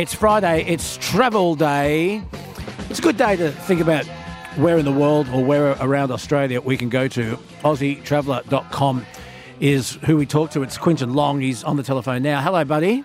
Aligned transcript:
It's 0.00 0.14
Friday, 0.14 0.64
it's 0.66 0.96
travel 0.96 1.54
day. 1.54 2.22
It's 2.88 3.00
a 3.00 3.02
good 3.02 3.18
day 3.18 3.36
to 3.36 3.50
think 3.52 3.82
about 3.82 4.06
where 4.56 4.78
in 4.78 4.86
the 4.86 4.92
world 4.92 5.28
or 5.28 5.44
where 5.44 5.72
around 5.72 6.10
Australia 6.10 6.58
we 6.62 6.78
can 6.78 6.88
go 6.88 7.06
to. 7.08 7.36
AussieTraveller.com 7.60 9.04
is 9.60 9.96
who 10.06 10.16
we 10.16 10.24
talk 10.24 10.52
to. 10.52 10.62
It's 10.62 10.78
Quentin 10.78 11.12
Long. 11.12 11.42
He's 11.42 11.62
on 11.64 11.76
the 11.76 11.82
telephone 11.82 12.22
now. 12.22 12.40
Hello, 12.40 12.64
buddy. 12.64 13.04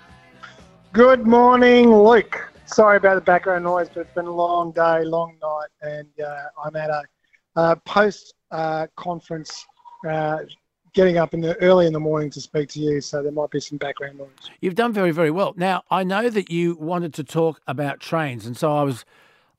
Good 0.94 1.28
morning, 1.28 1.94
Luke. 1.94 2.50
Sorry 2.66 2.96
about 2.96 3.16
the 3.16 3.22
background 3.22 3.66
noise, 3.66 3.90
but 3.94 4.00
it's 4.00 4.16
been 4.16 4.28
a 4.28 4.32
long 4.32 4.72
day, 4.72 5.04
long 5.04 5.38
night, 5.42 5.68
and 5.82 6.26
uh, 6.26 6.44
I'm 6.64 6.78
at 6.78 6.90
a 6.90 7.04
uh, 7.58 7.76
post 7.86 8.34
uh, 8.52 8.88
conference 8.96 9.66
uh, 10.08 10.38
getting 10.96 11.18
up 11.18 11.34
in 11.34 11.42
the 11.42 11.56
early 11.62 11.86
in 11.86 11.94
the 11.94 12.00
morning 12.00 12.32
to 12.32 12.42
speak 12.42 12.70
to 12.70 12.80
you, 12.80 13.02
so 13.02 13.22
there 13.22 13.32
might 13.32 13.52
be 13.52 13.60
some 13.60 13.78
background 13.78 14.18
noise. 14.18 14.30
You've 14.62 14.76
done 14.76 14.94
very, 14.94 15.12
very 15.12 15.30
well. 15.30 15.54
Now, 15.56 15.84
I 15.92 16.04
know 16.04 16.30
that 16.30 16.50
you 16.50 16.76
wanted 16.80 17.14
to 17.16 17.24
talk 17.24 17.62
about 17.68 18.00
trains, 18.00 18.46
and 18.48 18.58
so 18.58 18.76
I 18.76 18.82
was, 18.84 19.06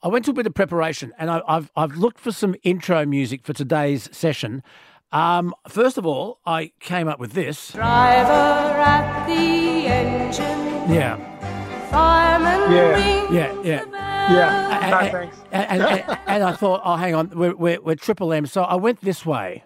I 0.02 0.08
went 0.08 0.24
to 0.24 0.32
a 0.32 0.34
bit 0.34 0.46
of 0.46 0.54
preparation, 0.54 1.12
and 1.18 1.30
I, 1.30 1.42
have 1.46 1.70
I've 1.76 1.96
looked 1.96 2.18
for 2.18 2.32
some 2.32 2.56
intro 2.64 3.06
music 3.06 3.44
for 3.44 3.52
today's 3.52 4.08
session. 4.16 4.62
Um, 5.12 5.54
first 5.68 5.98
of 5.98 6.06
all, 6.06 6.40
I 6.46 6.72
came 6.80 7.06
up 7.06 7.20
with 7.20 7.32
this. 7.32 7.72
Driver 7.72 8.80
at 8.80 9.26
the 9.26 9.86
engine. 9.86 10.92
Yeah. 10.92 11.16
Fireman 11.90 12.72
Yeah. 12.72 13.30
Yeah, 13.30 13.62
yeah. 13.62 13.84
Yeah, 14.28 14.90
no 14.90 14.98
And- 14.98 15.12
thanks. 15.12 15.36
And, 15.52 15.80
and, 15.80 15.82
and, 15.82 16.18
and 16.26 16.42
I 16.42 16.52
thought, 16.52 16.80
oh, 16.84 16.96
hang 16.96 17.14
on, 17.14 17.30
we're, 17.30 17.54
we're, 17.54 17.80
we're 17.80 17.94
Triple 17.94 18.32
M. 18.32 18.46
So 18.46 18.62
I 18.62 18.74
went 18.74 19.00
this 19.02 19.24
way. 19.24 19.62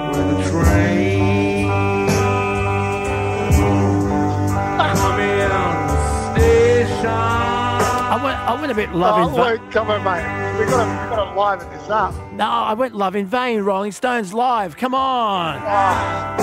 I 7.08 8.20
went, 8.22 8.38
I 8.38 8.60
went 8.60 8.72
a 8.72 8.74
bit 8.74 8.92
love 8.94 9.32
Oh, 9.34 9.46
in 9.52 9.58
vain. 9.58 9.70
Come 9.70 9.90
on, 9.90 10.04
mate. 10.04 10.58
We've 10.58 10.68
got 10.68 10.84
to, 10.84 11.16
got 11.16 11.24
to 11.32 11.38
liven 11.40 11.70
this 11.70 11.88
up. 11.88 12.14
No, 12.32 12.44
I 12.46 12.74
went 12.74 12.94
love 12.94 13.16
in 13.16 13.26
vain. 13.26 13.60
Rolling 13.62 13.92
Stones 13.92 14.34
live. 14.34 14.76
Come 14.76 14.94
on. 14.94 15.58
Ah. 15.62 16.36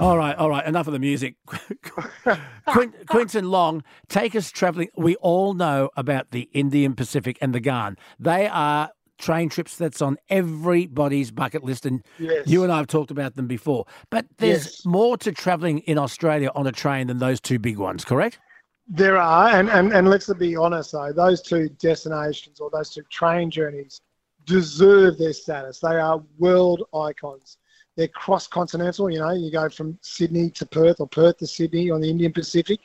All 0.00 0.16
right, 0.16 0.34
all 0.36 0.48
right. 0.48 0.64
Enough 0.66 0.86
of 0.86 0.94
the 0.94 0.98
music. 0.98 1.34
Quin- 2.66 2.94
Quentin 3.08 3.50
Long, 3.50 3.82
take 4.08 4.34
us 4.34 4.50
travelling. 4.50 4.88
We 4.96 5.16
all 5.16 5.52
know 5.52 5.90
about 5.96 6.30
the 6.30 6.48
Indian 6.54 6.94
Pacific 6.94 7.36
and 7.42 7.54
the 7.54 7.60
Ghan. 7.60 7.96
They 8.18 8.46
are 8.48 8.90
train 9.18 9.50
trips 9.50 9.76
that's 9.76 10.00
on 10.00 10.16
everybody's 10.30 11.30
bucket 11.30 11.62
list, 11.62 11.84
and 11.84 12.02
Yes. 12.18 12.46
you 12.46 12.62
and 12.62 12.72
I 12.72 12.78
have 12.78 12.86
talked 12.86 13.10
about 13.10 13.34
them 13.36 13.46
before. 13.46 13.84
But 14.08 14.24
there's 14.38 14.64
Yes. 14.64 14.86
more 14.86 15.18
to 15.18 15.32
travelling 15.32 15.80
in 15.80 15.98
Australia 15.98 16.50
on 16.54 16.66
a 16.66 16.72
train 16.72 17.08
than 17.08 17.18
those 17.18 17.38
two 17.38 17.58
big 17.58 17.76
ones, 17.76 18.02
correct? 18.06 18.38
There 18.92 19.18
are, 19.18 19.50
and, 19.50 19.70
and, 19.70 19.92
and 19.92 20.10
let's 20.10 20.32
be 20.34 20.56
honest 20.56 20.90
though, 20.90 21.12
those 21.12 21.40
two 21.40 21.68
destinations 21.78 22.58
or 22.58 22.70
those 22.70 22.90
two 22.90 23.02
train 23.02 23.48
journeys 23.48 24.00
deserve 24.46 25.16
their 25.16 25.32
status. 25.32 25.78
They 25.78 25.94
are 25.94 26.20
world 26.38 26.82
icons. 26.92 27.58
They're 27.96 28.08
cross 28.08 28.48
continental, 28.48 29.08
you 29.08 29.20
know, 29.20 29.30
you 29.30 29.52
go 29.52 29.68
from 29.68 29.96
Sydney 30.02 30.50
to 30.50 30.66
Perth 30.66 30.98
or 30.98 31.06
Perth 31.06 31.38
to 31.38 31.46
Sydney 31.46 31.88
on 31.90 32.00
the 32.00 32.10
Indian 32.10 32.32
Pacific, 32.32 32.80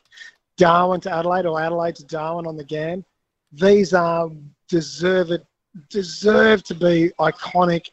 Darwin 0.57 1.01
to 1.01 1.11
Adelaide 1.11 1.47
or 1.47 1.59
Adelaide 1.59 1.95
to 1.95 2.05
Darwin 2.05 2.45
on 2.45 2.55
the 2.55 2.63
Ghan. 2.63 3.03
These 3.51 3.95
are 3.95 4.29
deserved, 4.69 5.43
deserve 5.89 6.61
to 6.65 6.75
be 6.75 7.11
iconic, 7.19 7.89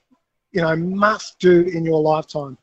you 0.50 0.60
know, 0.60 0.76
must 0.76 1.38
do 1.38 1.62
in 1.62 1.82
your 1.82 2.00
lifetime. 2.00 2.58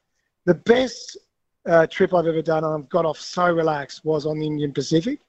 The 0.46 0.54
best 0.54 1.18
uh, 1.66 1.88
trip 1.88 2.14
I've 2.14 2.28
ever 2.28 2.44
done, 2.44 2.64
and 2.64 2.84
I've 2.84 2.90
got 2.90 3.06
off 3.06 3.18
so 3.18 3.52
relaxed, 3.52 4.06
was 4.06 4.28
on 4.28 4.38
the 4.38 4.46
Indian 4.46 4.74
Pacific. 4.74 5.20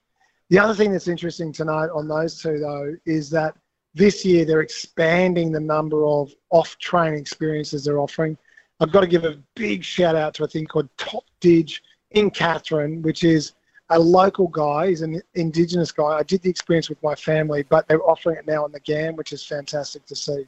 The 0.51 0.59
other 0.59 0.75
thing 0.75 0.91
that's 0.91 1.09
interesting 1.09 1.53
to 1.55 1.65
note 1.65 1.91
on 1.95 2.09
those 2.09 2.43
two, 2.43 2.59
though, 2.59 2.95
is 3.07 3.31
that 3.31 3.57
this 3.95 4.25
year 4.25 4.45
they're 4.45 4.61
expanding 4.61 5.53
the 5.53 5.61
number 5.61 6.05
of 6.05 6.33
off 6.51 6.77
train 6.79 7.15
experiences 7.15 7.85
they're 7.85 8.01
offering. 8.01 8.37
I've 8.81 8.93
got 8.93 9.01
to 9.01 9.07
give 9.07 9.25
a 9.25 9.39
big 9.55 9.85
shout 9.85 10.17
out 10.17 10.35
to 10.35 10.45
a 10.45 10.49
thing 10.49 10.67
called 10.67 10.89
Top 10.97 11.25
Didj 11.41 11.81
in 12.11 12.31
Katherine, 12.31 13.01
which 13.03 13.23
is 13.23 13.53
a 13.91 13.99
local 13.99 14.49
guy, 14.49 14.89
he's 14.89 15.03
an 15.03 15.21
Indigenous 15.35 15.93
guy. 15.93 16.05
I 16.05 16.23
did 16.23 16.43
the 16.43 16.51
experience 16.51 16.89
with 16.89 17.03
my 17.03 17.15
family, 17.15 17.65
but 17.65 17.87
they're 17.89 18.03
offering 18.03 18.37
it 18.37 18.47
now 18.47 18.65
on 18.65 18.73
the 18.73 18.81
Ghan, 18.81 19.17
which 19.17 19.33
is 19.33 19.45
fantastic 19.45 20.05
to 20.07 20.17
see. 20.17 20.47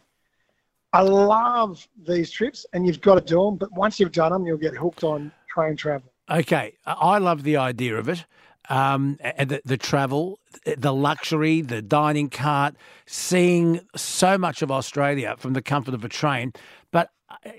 I 0.93 1.03
love 1.03 1.87
these 2.07 2.31
trips, 2.31 2.67
and 2.73 2.87
you've 2.87 3.01
got 3.01 3.15
to 3.17 3.21
do 3.21 3.43
them, 3.45 3.57
but 3.57 3.73
once 3.73 3.99
you've 3.99 4.13
done 4.13 4.33
them, 4.33 4.47
you'll 4.47 4.59
get 4.59 4.75
hooked 4.75 5.05
on 5.05 5.33
train 5.49 5.77
travel. 5.77 6.13
Okay, 6.31 6.75
I 6.87 7.19
love 7.19 7.43
the 7.43 7.57
idea 7.57 7.97
of 7.97 8.09
it. 8.09 8.25
Um, 8.69 9.19
and 9.21 9.49
the, 9.51 9.63
the 9.65 9.77
travel, 9.77 10.39
the 10.65 10.95
luxury, 10.95 11.63
the 11.63 11.83
dining 11.83 12.31
cart, 12.31 12.77
seeing 13.07 13.81
so 13.97 14.39
much 14.39 14.63
of 14.63 14.71
Australia 14.71 15.35
from 15.37 15.53
the 15.53 15.63
comfort 15.63 15.95
of 15.95 16.05
a 16.05 16.09
train. 16.09 16.53
But 16.93 17.11
uh, 17.29 17.51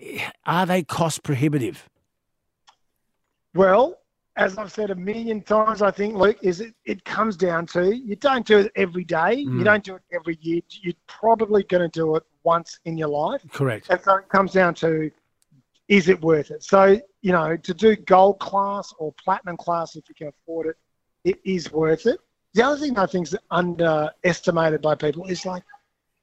are 0.46 0.66
they 0.66 0.84
cost 0.84 1.24
prohibitive? 1.24 1.90
Well, 3.54 4.00
as 4.36 4.58
I've 4.58 4.72
said 4.72 4.90
a 4.90 4.96
million 4.96 5.42
times, 5.42 5.82
I 5.82 5.92
think, 5.92 6.16
Luke, 6.16 6.38
is 6.42 6.60
it, 6.62 6.74
it 6.86 7.04
comes 7.06 7.38
down 7.38 7.68
to 7.68 7.96
you 7.96 8.16
don't 8.16 8.46
do 8.46 8.60
it 8.60 8.72
every 8.76 9.04
day, 9.04 9.46
Mm. 9.46 9.60
you 9.60 9.64
don't 9.64 9.84
do 9.84 9.96
it 9.96 10.02
every 10.12 10.40
year. 10.42 10.62
You're 10.70 10.94
probably 11.08 11.64
going 11.64 11.84
to 11.84 12.00
do 12.00 12.16
it 12.16 12.24
once 12.44 12.80
in 12.86 12.98
your 12.98 13.10
life. 13.10 13.42
Correct. 13.52 13.88
And 13.90 14.02
so 14.02 14.16
it 14.16 14.30
comes 14.30 14.54
down 14.54 14.74
to 14.76 15.12
is 15.90 16.08
it 16.08 16.20
worth 16.22 16.50
it? 16.50 16.64
So, 16.64 17.00
you 17.22 17.32
know, 17.34 17.58
to 17.58 17.74
do 17.74 17.96
gold 17.96 18.40
class 18.40 18.94
or 18.98 19.14
platinum 19.24 19.58
class, 19.58 19.96
if 19.96 20.08
you 20.08 20.16
can 20.16 20.28
afford 20.30 20.68
it, 20.68 20.78
it 21.24 21.40
is 21.44 21.72
worth 21.72 22.06
it. 22.06 22.20
The 22.54 22.64
other 22.64 22.78
thing 22.78 22.98
I 22.98 23.06
think 23.06 23.28
is 23.28 23.36
underestimated 23.52 24.82
by 24.82 24.96
people 24.96 25.26
is 25.26 25.46
like 25.46 25.64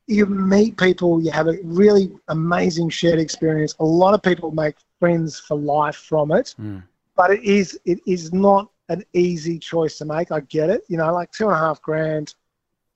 you 0.06 0.26
meet 0.26 0.76
people, 0.76 1.22
you 1.22 1.30
have 1.30 1.48
a 1.48 1.56
really 1.64 2.10
amazing 2.28 2.90
shared 2.90 3.18
experience. 3.18 3.74
A 3.80 3.84
lot 3.84 4.14
of 4.14 4.22
people 4.22 4.50
make 4.50 4.76
friends 4.98 5.38
for 5.40 5.56
life 5.56 5.96
from 5.96 6.30
it 6.32 6.54
Mm. 6.60 6.82
but 7.16 7.30
it 7.30 7.42
is 7.44 7.78
it 7.84 8.00
is 8.06 8.32
not 8.32 8.68
an 8.88 9.04
easy 9.12 9.58
choice 9.58 9.98
to 9.98 10.04
make. 10.04 10.32
I 10.32 10.40
get 10.40 10.68
it. 10.70 10.82
You 10.88 10.96
know, 10.98 11.12
like 11.12 11.30
two 11.32 11.44
and 11.46 11.54
a 11.54 11.58
half 11.58 11.80
grand 11.82 12.34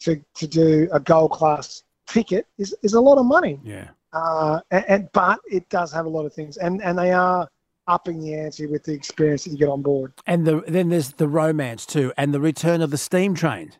to 0.01 0.21
to 0.35 0.47
do 0.47 0.89
a 0.93 1.01
gold 1.01 1.31
class 1.33 1.85
ticket 2.07 2.47
is, 2.59 2.75
is 2.83 2.95
a 2.95 3.01
lot 3.01 3.19
of 3.19 3.27
money. 3.27 3.61
Yeah. 3.65 3.89
Uh, 4.13 4.61
and, 4.71 4.85
and 4.89 5.09
but 5.13 5.41
it 5.51 5.69
does 5.71 5.93
have 5.93 6.07
a 6.07 6.09
lot 6.09 6.25
of 6.27 6.33
things, 6.35 6.57
and 6.57 6.83
and 6.83 6.99
they 6.99 7.13
are 7.13 7.49
upping 7.87 8.21
the 8.21 8.35
ante 8.35 8.67
with 8.67 8.85
the 8.85 8.93
experience 8.93 9.45
that 9.45 9.51
you 9.51 9.59
get 9.59 9.69
on 9.69 9.83
board. 9.83 10.13
And 10.27 10.47
the, 10.47 10.63
then 10.67 10.89
there's 10.89 11.13
the 11.13 11.29
romance 11.29 11.85
too, 11.87 12.13
and 12.17 12.33
the 12.33 12.41
return 12.41 12.81
of 12.83 12.91
the 12.91 12.99
steam 12.99 13.35
train. 13.35 13.73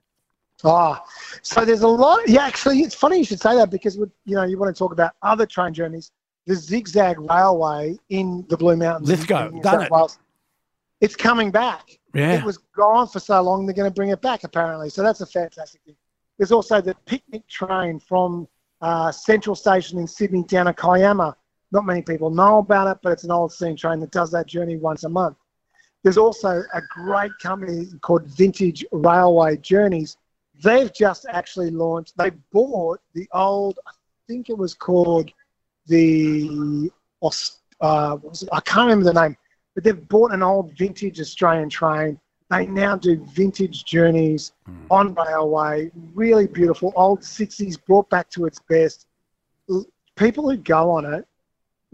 Ah, 0.65 1.03
so 1.43 1.65
there's 1.65 1.83
a 1.83 1.89
lot. 1.89 2.27
Yeah, 2.29 2.45
actually, 2.47 2.81
it's 2.81 2.95
funny 2.95 3.19
you 3.19 3.25
should 3.25 3.41
say 3.41 3.55
that 3.57 3.71
because 3.71 3.97
you 3.97 4.09
know 4.27 4.45
you 4.45 4.59
want 4.59 4.75
to 4.75 4.79
talk 4.79 4.93
about 4.93 5.13
other 5.23 5.47
train 5.47 5.75
journeys. 5.75 6.11
The 6.47 6.55
Zigzag 6.55 7.19
Railway 7.19 7.97
in 8.11 8.45
the 8.49 8.57
Blue 8.57 8.77
Mountains. 8.77 9.09
in- 9.09 9.17
Lithgow, 9.17 9.49
in 9.49 9.61
done 9.63 9.75
South 9.75 9.83
it. 9.85 9.91
Wales, 9.91 10.19
It's 11.01 11.17
coming 11.17 11.51
back. 11.51 11.99
Yeah. 12.15 12.33
It 12.35 12.45
was 12.45 12.59
gone 12.77 13.09
for 13.09 13.19
so 13.19 13.41
long, 13.43 13.67
they're 13.67 13.75
going 13.75 13.91
to 13.91 13.95
bring 13.95 14.11
it 14.11 14.21
back 14.21 14.45
apparently. 14.45 14.89
So 14.91 15.03
that's 15.03 15.21
a 15.23 15.27
fantastic 15.27 15.81
thing. 15.85 15.97
There's 16.39 16.53
also 16.53 16.81
the 16.81 16.95
picnic 17.07 17.47
train 17.49 17.99
from 17.99 18.47
uh, 18.83 19.11
Central 19.11 19.57
Station 19.57 19.99
in 19.99 20.07
Sydney 20.07 20.45
down 20.45 20.67
to 20.67 20.75
Kiama. 20.75 21.35
Not 21.75 21.85
many 21.85 22.03
people 22.03 22.31
know 22.31 22.59
about 22.59 22.87
it, 22.87 22.99
but 23.03 23.11
it's 23.13 23.25
an 23.25 23.33
old 23.33 23.53
steam 23.53 23.75
train 23.75 23.99
that 23.99 24.13
does 24.13 24.31
that 24.31 24.47
journey 24.47 24.77
once 24.77 25.03
a 25.03 25.09
month. 25.09 25.37
There's 26.05 26.17
also 26.17 26.63
a 26.73 26.81
great 26.89 27.33
company 27.43 27.87
called 28.01 28.25
Vintage 28.27 28.85
Railway 28.93 29.57
Journeys. 29.57 30.17
They've 30.63 30.95
just 30.95 31.27
actually 31.29 31.71
launched, 31.71 32.17
they 32.17 32.31
bought 32.53 33.01
the 33.13 33.29
old, 33.33 33.81
I 33.89 33.91
think 34.29 34.51
it 34.51 34.57
was 34.57 34.73
called 34.73 35.33
the, 35.89 36.93
uh, 37.81 38.17
what 38.19 38.31
was 38.31 38.43
it? 38.45 38.51
I 38.53 38.61
can't 38.61 38.89
remember 38.89 39.13
the 39.13 39.21
name, 39.21 39.37
but 39.75 39.83
they've 39.83 40.09
bought 40.09 40.33
an 40.33 40.45
old 40.45 40.73
vintage 40.79 41.21
Australian 41.21 41.71
train. 41.71 42.21
They 42.51 42.67
now 42.67 42.95
do 42.95 43.17
vintage 43.33 43.85
journeys 43.85 44.53
on 44.91 45.13
railway, 45.15 45.91
really 46.15 46.47
beautiful, 46.47 46.93
old 46.95 47.23
60s 47.23 47.85
brought 47.85 48.09
back 48.11 48.31
to 48.31 48.45
its 48.45 48.61
best. 48.69 49.09
People 50.15 50.49
who 50.49 50.57
go 50.57 50.93
on 50.93 51.05
it, 51.13 51.27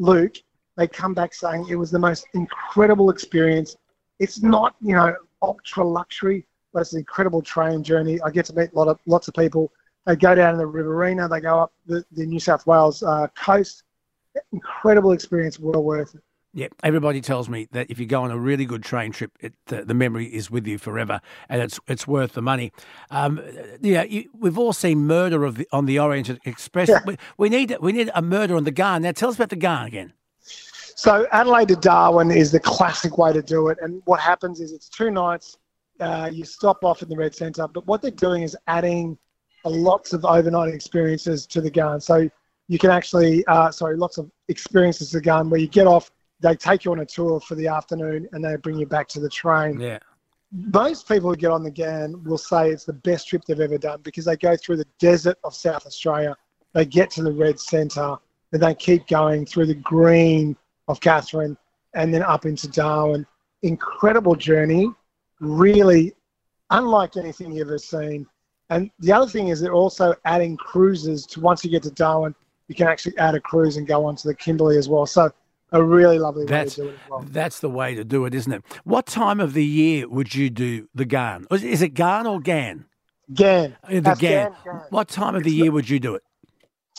Luke, 0.01 0.37
they 0.77 0.89
come 0.89 1.13
back 1.13 1.35
saying 1.35 1.67
it 1.69 1.77
was 1.77 1.91
the 1.91 1.99
most 1.99 2.27
incredible 2.33 3.11
experience. 3.11 3.77
It's 4.19 4.43
not, 4.43 4.75
you 4.81 4.97
know, 4.97 5.15
ultra 5.43 5.85
luxury, 5.85 6.47
but 6.73 6.81
it's 6.81 6.95
an 6.95 7.01
incredible 7.01 7.43
train 7.43 7.83
journey. 7.83 8.19
I 8.23 8.31
get 8.31 8.47
to 8.47 8.55
meet 8.55 8.73
a 8.73 8.79
lot 8.79 8.89
of 8.89 8.99
lots 9.07 9.29
of 9.29 9.35
people. 9.35 9.71
They 10.07 10.17
go 10.17 10.35
down 10.35 10.55
to 10.55 10.59
the 10.59 10.67
Riverina, 10.67 11.29
they 11.29 11.41
go 11.41 11.61
up 11.61 11.73
the, 11.87 12.03
the 12.13 12.25
New 12.25 12.41
South 12.41 12.67
Wales 12.67 13.03
uh, 13.03 13.27
coast. 13.37 13.85
Incredible 14.53 15.13
experience, 15.13 15.59
well 15.59 15.83
worth 15.83 16.15
it. 16.15 16.23
Yeah, 16.53 16.67
everybody 16.83 17.21
tells 17.21 17.49
me 17.49 17.69
that 17.71 17.91
if 17.91 18.01
you 18.01 18.07
go 18.07 18.23
on 18.23 18.33
a 18.33 18.39
really 18.39 18.65
good 18.65 18.83
train 18.83 19.13
trip, 19.13 19.31
it, 19.41 19.55
the, 19.67 19.85
the 19.85 19.95
memory 19.95 20.27
is 20.27 20.51
with 20.51 20.67
you 20.67 20.79
forever, 20.79 21.21
and 21.49 21.63
it's 21.63 21.79
it's 21.87 22.09
worth 22.09 22.33
the 22.33 22.43
money. 22.43 22.73
Um, 23.11 23.41
yeah, 23.81 24.03
you, 24.03 24.29
we've 24.37 24.59
all 24.59 24.73
seen 24.73 25.07
Murder 25.07 25.45
of 25.45 25.57
the, 25.57 25.69
on 25.71 25.87
the 25.87 26.01
Orient 26.01 26.29
Express. 26.45 26.89
Yeah. 26.89 27.01
We, 27.07 27.17
we 27.39 27.49
need 27.49 27.77
we 27.81 27.93
need 27.93 28.11
a 28.15 28.23
murder 28.23 28.57
on 28.57 28.65
the 28.65 28.73
Ghan. 28.73 29.03
Now, 29.03 29.13
tell 29.13 29.29
us 29.29 29.37
about 29.37 29.51
the 29.51 29.57
Ghan 29.57 29.87
again. 29.87 30.13
So 30.97 31.27
Adelaide 31.33 31.69
to 31.69 31.77
Darwin 31.77 32.31
is 32.31 32.53
the 32.53 32.61
classic 32.61 33.17
way 33.17 33.33
to 33.33 33.41
do 33.41 33.69
it. 33.69 33.79
And 33.81 34.03
what 34.05 34.21
happens 34.21 34.61
is 34.61 34.73
it's 34.73 34.87
two 34.89 35.11
nights 35.11 35.57
uh, 36.01 36.29
you 36.31 36.45
stop 36.45 36.85
off 36.85 37.03
in 37.03 37.09
the 37.09 37.17
Red 37.17 37.35
Centre. 37.35 37.67
But 37.69 37.87
what 37.87 38.03
they're 38.03 38.11
doing 38.11 38.43
is 38.43 38.57
adding 38.67 39.17
lots 39.65 40.13
of 40.13 40.25
overnight 40.25 40.75
experiences 40.75 41.47
to 41.47 41.61
the 41.61 41.71
Ghan. 41.71 42.01
So 42.01 42.29
you 42.69 42.79
can 42.79 42.91
actually, 42.91 43.45
uh, 43.47 43.71
sorry, 43.71 43.97
lots 43.97 44.19
of 44.19 44.31
experiences 44.49 45.11
to 45.11 45.19
the 45.19 45.23
Ghan 45.23 45.49
where 45.49 45.61
you 45.61 45.69
get 45.69 45.87
off, 45.87 46.11
they 46.41 46.55
take 46.55 46.85
you 46.85 46.93
on 46.93 47.01
a 47.01 47.07
tour 47.07 47.41
for 47.41 47.55
the 47.55 47.69
afternoon, 47.69 48.29
and 48.33 48.45
they 48.45 48.57
bring 48.57 48.79
you 48.79 48.87
back 48.87 49.09
to 49.09 49.21
the 49.21 49.29
train. 49.29 49.81
Yeah. 49.81 49.99
Most 50.53 51.07
people 51.07 51.31
who 51.31 51.37
get 51.37 51.51
on 51.51 51.63
the 51.63 51.71
Ghan 51.71 52.25
will 52.25 52.39
say 52.39 52.71
it's 52.71 52.85
the 52.85 52.93
best 52.93 53.29
trip 53.29 53.45
they've 53.45 53.61
ever 53.61 53.79
done 53.79 54.01
because 54.03 54.25
they 54.25 54.37
go 54.37 54.57
through 54.57 54.79
the 54.79 54.87
desert 54.99 55.39
of 55.45 55.55
South 55.55 55.87
Australia, 55.87 56.37
they 56.73 56.85
get 56.85 57.11
to 57.13 57.23
the 57.23 57.33
Red 57.33 57.61
Centre, 57.61 58.17
and 58.53 58.63
they 58.63 58.75
keep 58.75 59.07
going 59.07 59.47
through 59.47 59.67
the 59.67 59.75
green 59.75 60.57
of 60.89 61.01
Katherine, 61.01 61.57
and 61.95 62.13
then 62.13 62.23
up 62.23 62.47
into 62.47 62.69
Darwin. 62.69 63.27
Incredible 63.63 64.35
journey, 64.35 64.91
really 65.41 66.15
unlike 66.71 67.17
anything 67.17 67.53
you've 67.53 67.69
ever 67.69 67.79
seen. 67.79 68.27
And 68.71 68.91
the 69.01 69.13
other 69.13 69.29
thing 69.29 69.49
is 69.49 69.61
they're 69.61 69.73
also 69.73 70.15
adding 70.25 70.57
cruises 70.57 71.27
to 71.27 71.41
once 71.41 71.65
you 71.65 71.71
get 71.71 71.83
to 71.83 71.91
Darwin, 71.91 72.35
you 72.69 72.75
can 72.75 72.87
actually 72.87 73.19
add 73.19 73.35
a 73.35 73.41
cruise 73.41 73.77
and 73.77 73.87
go 73.87 74.05
on 74.05 74.15
to 74.17 74.29
the 74.29 74.35
Kimberley 74.35 74.79
as 74.79 74.89
well. 74.89 75.05
So 75.05 75.31
a 75.73 75.83
really 75.83 76.19
lovely 76.19 76.47
That's 76.47 76.77
way 76.79 76.85
to 76.87 76.91
do 76.91 76.95
it 76.95 76.95
as 77.05 77.11
well. 77.11 77.25
that's 77.31 77.61
the 77.61 77.71
way 77.71 77.95
to 77.95 78.05
do 78.05 78.25
it, 78.25 78.35
isn't 78.35 78.53
it? 78.53 78.63
What 78.85 79.07
time 79.07 79.41
of 79.41 79.53
the 79.55 79.65
year 79.65 80.09
would 80.09 80.35
you 80.35 80.51
do 80.51 80.89
the 80.95 81.05
Ghan? 81.05 81.47
Is- 81.51 81.83
it 81.83 81.95
GAN 81.95 82.27
or 82.27 82.41
GAN? 82.41 82.87
GAN. 83.33 83.77
Uh, 83.85 83.89
The 83.89 84.01
GAN. 84.01 84.17
GAN, 84.19 84.53
GAN. 84.65 84.81
What 84.91 85.09
time 85.09 85.35
of 85.35 85.45
the 85.45 85.53
year 85.53 85.71
would 85.71 85.89
you 85.89 86.01
do 86.01 86.15
it? 86.15 86.23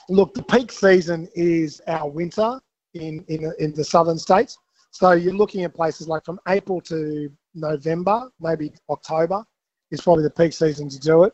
Look, 0.09 0.33
the 0.33 0.43
peak 0.43 0.71
season 0.71 1.27
is 1.35 1.81
our 1.87 2.09
winter 2.09 2.59
in, 2.93 3.23
in, 3.27 3.51
in 3.59 3.73
the 3.73 3.83
southern 3.83 4.17
states. 4.17 4.57
So 4.91 5.11
you're 5.11 5.33
looking 5.33 5.63
at 5.63 5.73
places 5.73 6.07
like 6.07 6.23
from 6.25 6.39
April 6.47 6.81
to 6.81 7.31
November, 7.53 8.29
maybe 8.39 8.73
October 8.89 9.43
is 9.91 10.01
probably 10.01 10.23
the 10.23 10.29
peak 10.29 10.53
season 10.53 10.89
to 10.89 10.99
do 10.99 11.23
it. 11.23 11.33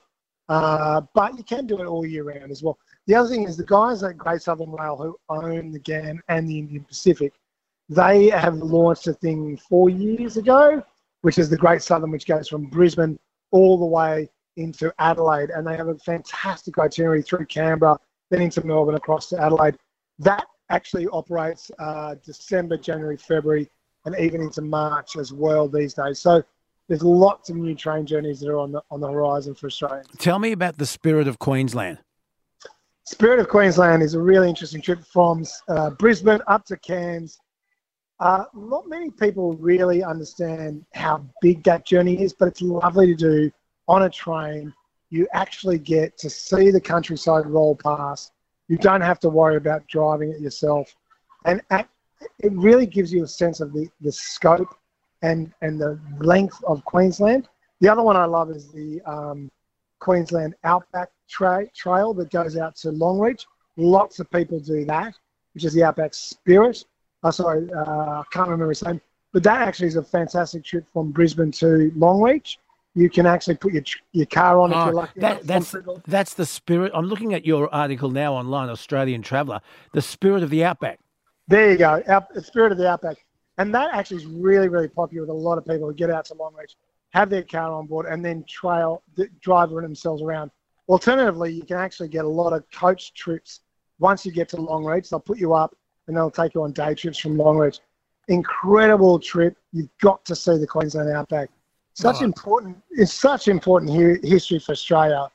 Uh, 0.50 1.02
but 1.14 1.38
you 1.38 1.44
can 1.44 1.66
do 1.68 1.80
it 1.82 1.86
all 1.86 2.06
year 2.06 2.24
round 2.24 2.52
as 2.52 2.64
well. 2.64 2.78
The 3.08 3.16
other 3.16 3.30
thing 3.30 3.44
is 3.44 3.56
the 3.56 3.66
guys 3.66 4.04
at 4.04 4.18
Great 4.18 4.42
Southern 4.42 4.72
Rail 4.72 4.98
who 4.98 5.18
own 5.30 5.72
the 5.72 5.80
Ghan 5.80 6.22
and 6.28 6.48
the 6.48 6.60
Indian 6.60 6.84
Pacific, 6.84 7.34
they 7.88 8.30
have 8.30 8.58
launched 8.58 9.08
a 9.08 9.14
thing 9.14 9.56
four 9.58 9.90
years 9.90 10.36
ago, 10.36 10.84
which 11.22 11.38
is 11.38 11.50
the 11.50 11.58
Great 11.58 11.82
Southern, 11.82 12.12
which 12.12 12.28
goes 12.28 12.50
from 12.50 12.66
Brisbane 12.66 13.18
all 13.52 13.78
the 13.78 13.86
way 13.86 14.30
into 14.58 14.94
Adelaide. 15.00 15.52
And 15.52 15.66
they 15.66 15.78
have 15.78 15.88
a 15.88 15.98
fantastic 16.00 16.78
itinerary 16.78 17.22
through 17.22 17.46
Canberra, 17.46 17.98
then 18.30 18.42
into 18.42 18.66
Melbourne, 18.66 18.96
across 18.96 19.30
to 19.30 19.42
Adelaide. 19.42 19.78
That 20.20 20.46
actually 20.70 21.08
operates 21.08 21.72
uh, 21.80 22.16
December, 22.26 22.78
January, 22.78 23.16
February, 23.16 23.70
and 24.04 24.20
even 24.20 24.42
into 24.42 24.62
March 24.62 25.16
as 25.16 25.32
well 25.32 25.70
these 25.70 25.94
days. 25.94 26.20
So 26.20 26.44
there's 26.90 27.04
lots 27.04 27.50
of 27.50 27.56
new 27.56 27.74
train 27.74 28.06
journeys 28.06 28.42
that 28.42 28.50
are 28.50 28.58
on 28.58 28.74
the 28.74 28.82
on 28.92 29.00
the 29.00 29.10
horizon 29.10 29.56
for 29.56 29.68
Australians. 29.68 30.08
Tell 30.18 30.40
me 30.40 30.52
about 30.52 30.78
the 30.78 30.86
spirit 30.86 31.28
of 31.28 31.40
Queensland. 31.40 32.00
Spirit 33.10 33.40
of 33.40 33.48
Queensland 33.48 34.04
is 34.04 34.16
a 34.16 34.20
really 34.20 34.50
interesting 34.50 34.82
trip 34.82 35.02
from 35.06 35.46
uh, 35.70 35.92
Brisbane 35.92 36.42
up 36.48 36.66
to 36.66 36.76
Cairns. 36.76 37.40
Uh, 38.20 38.44
not 38.54 38.90
many 38.90 39.10
people 39.10 39.54
really 39.54 40.04
understand 40.04 40.86
how 40.94 41.24
big 41.42 41.64
that 41.64 41.86
journey 41.86 42.22
is, 42.22 42.34
but 42.34 42.50
it's 42.50 42.62
lovely 42.62 43.08
to 43.08 43.16
do 43.16 43.52
on 43.88 44.04
a 44.04 44.10
train. 44.10 44.74
You 45.10 45.26
actually 45.32 45.80
get 45.80 46.18
to 46.18 46.30
see 46.30 46.70
the 46.70 46.82
countryside 46.82 47.46
roll 47.46 47.78
past. 47.78 48.34
You 48.68 48.78
don't 48.78 49.00
have 49.00 49.22
to 49.22 49.30
worry 49.30 49.56
about 49.56 49.88
driving 49.88 50.32
it 50.32 50.42
yourself. 50.42 50.94
And 51.46 51.62
at, 51.70 51.88
it 52.40 52.52
really 52.52 52.86
gives 52.86 53.14
you 53.14 53.24
a 53.24 53.28
sense 53.28 53.62
of 53.62 53.72
the, 53.72 53.88
the 54.02 54.12
scope 54.12 54.76
and, 55.22 55.54
and 55.62 55.80
the 55.80 55.98
length 56.20 56.62
of 56.66 56.84
Queensland. 56.84 57.48
The 57.80 57.88
other 57.88 58.04
one 58.04 58.18
I 58.18 58.26
love 58.26 58.52
is 58.52 58.70
the 58.74 59.02
um, 59.06 59.50
Queensland 60.00 60.56
Outback 60.64 61.10
tra- 61.30 61.68
Trail 61.76 62.14
that 62.16 62.30
goes 62.32 62.58
out 62.58 62.76
to 62.78 62.90
Longreach. 62.90 63.46
Lots 63.78 64.20
of 64.20 64.30
people 64.32 64.60
do 64.60 64.86
that, 64.86 65.16
which 65.54 65.64
is 65.66 65.74
the 65.74 65.84
Outback 65.84 66.14
Spirit. 66.14 66.84
Oh, 67.24 67.32
sorry, 67.32 67.72
uh, 67.74 67.82
I 68.22 68.24
can't 68.32 68.48
remember 68.48 68.70
his 68.70 68.84
name. 68.84 69.02
But 69.34 69.44
that 69.44 69.68
actually 69.68 69.88
is 69.88 69.96
a 69.98 70.04
fantastic 70.04 70.64
trip 70.64 70.86
from 70.94 71.12
Brisbane 71.12 71.52
to 71.54 71.92
Longreach. 71.96 72.58
You 72.96 73.10
can 73.10 73.28
actually 73.28 73.56
put 73.58 73.74
your 73.74 73.84
your 74.14 74.26
car 74.26 74.60
on 74.60 74.72
if 74.72 74.78
Oh, 74.78 74.86
you're 74.86 74.94
lucky. 74.94 75.20
that, 75.20 75.44
that's 75.44 75.76
that's 76.08 76.34
the 76.34 76.46
spirit. 76.46 76.92
I'm 76.96 77.06
looking 77.06 77.34
at 77.36 77.46
your 77.46 77.74
article 77.74 78.10
now 78.10 78.34
online, 78.34 78.70
Australian 78.70 79.22
Traveller. 79.22 79.62
The 79.94 80.02
spirit 80.02 80.42
of 80.42 80.50
the 80.50 80.64
outback. 80.64 81.00
There 81.48 81.72
you 81.72 81.78
go, 81.78 82.02
Out, 82.08 82.34
the 82.34 82.42
Spirit 82.42 82.72
of 82.72 82.78
the 82.78 82.90
Outback. 82.90 83.18
And 83.60 83.74
that 83.74 83.94
actually 83.94 84.18
is 84.18 84.26
really, 84.26 84.68
really 84.68 84.88
popular 84.88 85.22
with 85.22 85.30
a 85.30 85.34
lot 85.34 85.58
of 85.58 85.66
people 85.66 85.88
who 85.88 85.94
get 85.94 86.10
out 86.10 86.26
to 86.26 86.34
Longreach, 86.36 86.76
have 87.18 87.30
their 87.30 87.44
car 87.44 87.72
on 87.74 87.88
board, 87.88 88.06
and 88.06 88.24
then 88.24 88.44
trail, 88.48 89.02
d- 89.16 89.26
drive 89.42 89.70
themselves 89.72 90.22
around. 90.22 90.52
Alternatively, 90.88 91.52
you 91.52 91.64
can 91.64 91.78
actually 91.78 92.10
get 92.10 92.26
a 92.26 92.28
lot 92.42 92.54
of 92.54 92.64
coach 92.72 93.14
trips 93.14 93.62
once 94.00 94.26
you 94.26 94.32
get 94.32 94.48
to 94.50 94.58
Longreach. 94.58 95.10
They'll 95.10 95.20
put 95.20 95.40
you 95.40 95.54
up 95.54 95.76
and 96.08 96.16
they'll 96.16 96.32
take 96.32 96.54
you 96.56 96.64
on 96.64 96.72
day 96.72 96.94
trips 96.94 97.18
from 97.18 97.36
Longreach. 97.36 97.80
Incredible 98.30 99.20
trip. 99.20 99.58
You've 99.74 99.90
got 100.02 100.24
to 100.26 100.36
see 100.36 100.58
the 100.58 100.68
Queensland 100.68 101.10
Outback. 101.10 101.50
Such 101.94 102.22
Oh. 102.22 102.26
important. 102.26 102.78
It's 102.92 103.14
such 103.14 103.48
important 103.48 103.92
hi- 103.92 104.20
history 104.28 104.60
for 104.60 104.74
Australia. 104.74 105.28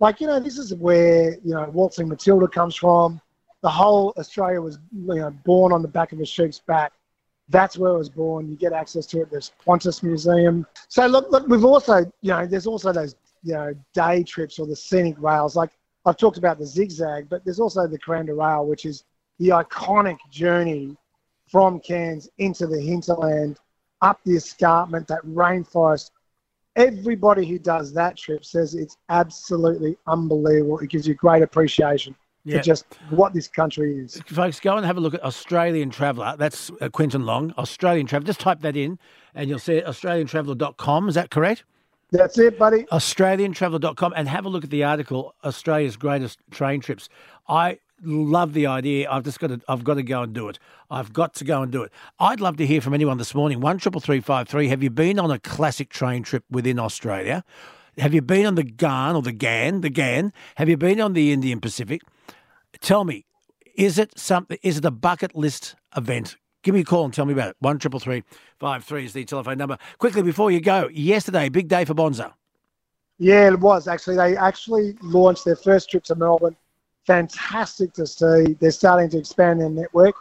Like 0.00 0.20
you 0.20 0.26
know, 0.26 0.38
this 0.40 0.58
is 0.58 0.74
where 0.74 1.32
you 1.46 1.54
know 1.54 1.68
Waltzing 1.72 2.08
Matilda 2.08 2.48
comes 2.48 2.74
from. 2.76 3.20
The 3.62 3.70
whole 3.70 4.12
Australia 4.18 4.60
was 4.60 4.78
you 4.92 5.14
know 5.14 5.30
born 5.44 5.72
on 5.72 5.80
the 5.82 5.88
back 5.88 6.12
of 6.12 6.20
a 6.20 6.24
sheep's 6.26 6.60
back. 6.60 6.92
That's 7.50 7.76
where 7.76 7.92
it 7.92 7.98
was 7.98 8.08
born. 8.08 8.48
You 8.48 8.56
get 8.56 8.72
access 8.72 9.06
to 9.06 9.22
it. 9.22 9.30
There's 9.30 9.52
Qantas 9.66 10.02
Museum. 10.02 10.66
So 10.88 11.06
look, 11.06 11.30
look, 11.30 11.48
we've 11.48 11.64
also 11.64 11.98
you 12.22 12.30
know 12.30 12.46
there's 12.46 12.66
also 12.66 12.92
those 12.92 13.16
you 13.42 13.54
know 13.54 13.74
day 13.92 14.22
trips 14.22 14.58
or 14.58 14.66
the 14.66 14.76
scenic 14.76 15.16
rails. 15.18 15.56
Like 15.56 15.70
I've 16.06 16.16
talked 16.16 16.38
about 16.38 16.58
the 16.58 16.66
zigzag, 16.66 17.28
but 17.28 17.44
there's 17.44 17.60
also 17.60 17.86
the 17.86 17.98
Kuranda 17.98 18.38
Rail, 18.38 18.66
which 18.66 18.86
is 18.86 19.04
the 19.38 19.48
iconic 19.48 20.18
journey 20.30 20.96
from 21.48 21.80
Cairns 21.80 22.28
into 22.38 22.68
the 22.68 22.80
hinterland, 22.80 23.58
up 24.00 24.20
the 24.24 24.36
escarpment, 24.36 25.08
that 25.08 25.24
rainforest. 25.26 26.12
Everybody 26.76 27.44
who 27.44 27.58
does 27.58 27.92
that 27.94 28.16
trip 28.16 28.44
says 28.44 28.76
it's 28.76 28.96
absolutely 29.08 29.98
unbelievable. 30.06 30.78
It 30.78 30.88
gives 30.88 31.06
you 31.06 31.14
great 31.14 31.42
appreciation 31.42 32.14
Yeah. 32.50 32.58
for 32.58 32.64
just 32.64 32.84
what 33.10 33.32
this 33.32 33.48
country 33.48 33.98
is. 33.98 34.20
Folks, 34.26 34.60
go 34.60 34.76
and 34.76 34.84
have 34.86 34.96
a 34.96 35.00
look 35.00 35.14
at 35.14 35.24
Australian 35.24 35.90
Traveller. 35.90 36.36
That's 36.38 36.70
uh, 36.80 36.88
Quentin 36.88 37.24
Long, 37.24 37.52
Australian 37.58 38.06
Traveller. 38.06 38.26
Just 38.26 38.40
type 38.40 38.60
that 38.60 38.76
in 38.76 38.98
and 39.34 39.48
you'll 39.48 39.58
see 39.58 39.74
it, 39.74 39.86
australiantraveller.com. 39.86 41.08
Is 41.08 41.14
that 41.14 41.30
correct? 41.30 41.64
That's 42.12 42.38
it, 42.38 42.58
buddy. 42.58 42.84
australiantraveller.com 42.84 44.14
and 44.16 44.28
have 44.28 44.44
a 44.44 44.48
look 44.48 44.64
at 44.64 44.70
the 44.70 44.82
article 44.82 45.34
Australia's 45.44 45.96
greatest 45.96 46.38
train 46.50 46.80
trips. 46.80 47.08
I 47.48 47.78
love 48.02 48.52
the 48.52 48.66
idea. 48.66 49.08
I've 49.10 49.22
just 49.24 49.38
got 49.38 49.48
to 49.48 49.60
I've 49.68 49.84
got 49.84 49.94
to 49.94 50.02
go 50.02 50.22
and 50.22 50.32
do 50.32 50.48
it. 50.48 50.58
I've 50.90 51.12
got 51.12 51.34
to 51.34 51.44
go 51.44 51.62
and 51.62 51.70
do 51.70 51.82
it. 51.82 51.92
I'd 52.18 52.40
love 52.40 52.56
to 52.56 52.66
hear 52.66 52.80
from 52.80 52.94
anyone 52.94 53.18
this 53.18 53.34
morning. 53.34 53.60
One 53.60 53.78
triple 53.78 54.00
three 54.00 54.20
five 54.20 54.48
three. 54.48 54.68
Have 54.68 54.82
you 54.82 54.90
been 54.90 55.18
on 55.18 55.30
a 55.30 55.38
classic 55.38 55.88
train 55.90 56.22
trip 56.24 56.44
within 56.50 56.78
Australia? 56.78 57.44
Have 57.98 58.14
you 58.14 58.22
been 58.22 58.46
on 58.46 58.54
the 58.54 58.62
GAN 58.62 59.14
or 59.14 59.22
the 59.22 59.32
GAN? 59.32 59.82
The 59.82 59.90
GAN? 59.90 60.32
Have 60.56 60.68
you 60.68 60.76
been 60.76 61.00
on 61.00 61.12
the 61.12 61.32
Indian 61.32 61.60
Pacific? 61.60 62.00
Tell 62.80 63.04
me, 63.04 63.24
is 63.74 63.98
it 63.98 64.18
something? 64.18 64.58
Is 64.62 64.78
it 64.78 64.84
a 64.84 64.90
bucket 64.90 65.34
list 65.34 65.74
event? 65.96 66.36
Give 66.62 66.74
me 66.74 66.82
a 66.82 66.84
call 66.84 67.04
and 67.04 67.14
tell 67.14 67.24
me 67.24 67.32
about 67.32 67.50
it. 67.50 67.56
One 67.60 67.78
triple 67.78 68.00
three 68.00 68.22
five 68.58 68.84
three 68.84 69.04
is 69.04 69.12
the 69.12 69.24
telephone 69.24 69.58
number. 69.58 69.78
Quickly 69.98 70.22
before 70.22 70.50
you 70.50 70.60
go, 70.60 70.88
yesterday, 70.92 71.48
big 71.48 71.68
day 71.68 71.84
for 71.84 71.94
Bonza. 71.94 72.34
Yeah, 73.18 73.48
it 73.48 73.60
was 73.60 73.88
actually. 73.88 74.16
They 74.16 74.36
actually 74.36 74.96
launched 75.02 75.44
their 75.44 75.56
first 75.56 75.90
trip 75.90 76.04
to 76.04 76.14
Melbourne. 76.14 76.56
Fantastic 77.06 77.92
to 77.94 78.06
see. 78.06 78.56
They're 78.60 78.70
starting 78.70 79.08
to 79.10 79.18
expand 79.18 79.60
their 79.60 79.70
network. 79.70 80.14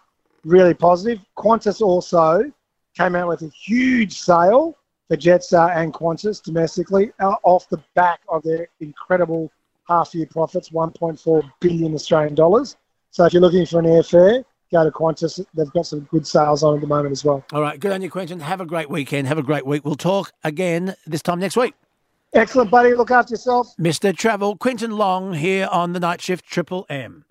Really 0.45 0.73
positive. 0.73 1.19
Qantas 1.37 1.81
also 1.81 2.51
came 2.97 3.15
out 3.15 3.27
with 3.27 3.41
a 3.41 3.49
huge 3.49 4.19
sale 4.19 4.77
for 5.07 5.17
Jetstar 5.17 5.75
and 5.75 5.93
Qantas 5.93 6.41
domestically 6.41 7.11
uh, 7.19 7.35
off 7.43 7.67
the 7.69 7.81
back 7.95 8.21
of 8.29 8.43
their 8.43 8.69
incredible 8.79 9.51
half-year 9.89 10.27
profits, 10.27 10.69
1.4 10.69 11.51
billion 11.59 11.93
Australian 11.93 12.35
dollars. 12.35 12.77
So 13.11 13.25
if 13.25 13.33
you're 13.33 13.41
looking 13.41 13.65
for 13.65 13.79
an 13.79 13.85
airfare, 13.85 14.45
go 14.71 14.83
to 14.83 14.91
Qantas. 14.91 15.43
They've 15.53 15.71
got 15.71 15.87
some 15.87 16.01
good 16.11 16.25
sales 16.25 16.63
on 16.63 16.75
at 16.75 16.81
the 16.81 16.87
moment 16.87 17.11
as 17.11 17.25
well. 17.25 17.43
All 17.51 17.61
right, 17.61 17.79
good 17.79 17.91
on 17.91 18.01
you, 18.01 18.09
Quentin. 18.09 18.39
Have 18.39 18.61
a 18.61 18.65
great 18.65 18.89
weekend. 18.89 19.27
Have 19.27 19.39
a 19.39 19.43
great 19.43 19.65
week. 19.65 19.83
We'll 19.83 19.95
talk 19.95 20.31
again 20.43 20.95
this 21.07 21.21
time 21.21 21.39
next 21.39 21.57
week. 21.57 21.73
Excellent, 22.33 22.69
buddy. 22.69 22.93
Look 22.93 23.09
after 23.09 23.33
yourself. 23.33 23.75
Mr. 23.79 24.15
Travel, 24.15 24.55
Quentin 24.55 24.91
Long 24.91 25.33
here 25.33 25.67
on 25.71 25.93
the 25.93 25.99
night 25.99 26.21
shift 26.21 26.45
Triple 26.45 26.85
M. 26.87 27.25